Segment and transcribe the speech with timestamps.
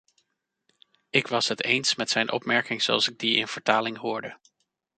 [1.09, 4.39] Ik was het eens met zijn opmerking zoals ik die in vertaling hoorde.